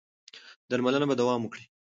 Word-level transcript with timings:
درملنه 0.69 1.05
به 1.09 1.15
دوام 1.21 1.41
وکړي. 1.43 1.65